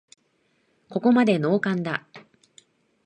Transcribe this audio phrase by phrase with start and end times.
[0.89, 2.07] ここまでノーカンだ